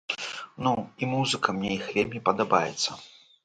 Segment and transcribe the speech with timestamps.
[0.67, 0.71] Ну,
[1.03, 2.91] і музыка мне іх вельмі падабаецца.